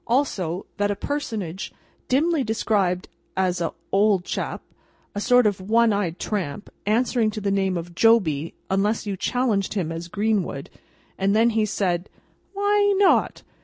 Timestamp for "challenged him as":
9.15-10.07